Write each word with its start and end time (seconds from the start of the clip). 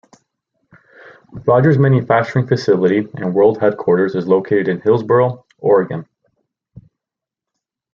Rodgers' 1.45 1.77
manufacturing 1.77 2.47
facility 2.47 3.07
and 3.17 3.35
world 3.35 3.59
headquarters 3.61 4.15
is 4.15 4.25
located 4.25 4.67
in 4.67 4.81
Hillsboro, 4.81 5.45
Oregon. 5.59 6.07